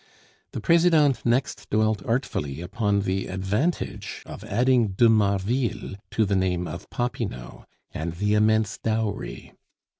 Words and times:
The 0.53 0.59
Presidente 0.59 1.19
next 1.25 1.69
dwelt 1.69 2.03
artfully 2.07 2.59
upon 2.59 3.01
the 3.01 3.27
advantage 3.27 4.23
of 4.25 4.43
adding 4.45 4.93
"de 4.93 5.07
Marville" 5.07 5.95
to 6.09 6.25
the 6.25 6.35
name 6.35 6.67
of 6.67 6.89
Popinot; 6.89 7.67
and 7.93 8.13
the 8.13 8.33
immense 8.33 8.79
dowry. 8.79 9.53